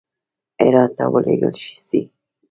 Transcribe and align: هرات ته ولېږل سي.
هرات 0.59 0.91
ته 0.97 1.03
ولېږل 1.13 1.55
سي. 1.87 2.01